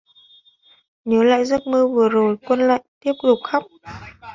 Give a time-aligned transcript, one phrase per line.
[1.05, 3.63] Nhớ lại giấc mơ vừa rồi Quân lại tiếp tục khóc